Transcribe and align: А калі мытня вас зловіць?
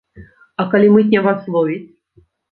А 0.61 0.63
калі 0.71 0.87
мытня 0.95 1.21
вас 1.27 1.43
зловіць? 1.49 1.83